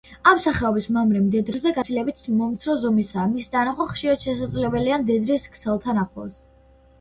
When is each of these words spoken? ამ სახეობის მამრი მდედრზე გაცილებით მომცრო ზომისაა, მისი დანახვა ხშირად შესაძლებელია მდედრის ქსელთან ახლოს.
ამ 0.29 0.39
სახეობის 0.43 0.85
მამრი 0.93 1.19
მდედრზე 1.25 1.73
გაცილებით 1.75 2.23
მომცრო 2.39 2.77
ზომისაა, 2.85 3.27
მისი 3.35 3.51
დანახვა 3.57 3.87
ხშირად 3.93 4.25
შესაძლებელია 4.29 4.99
მდედრის 5.05 5.47
ქსელთან 5.59 6.03
ახლოს. 6.07 6.41